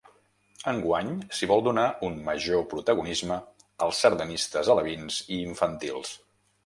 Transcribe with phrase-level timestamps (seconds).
[0.69, 3.37] Enguany s’hi vol donar un major protagonisme
[3.89, 6.17] als sardanistes alevins i infantils.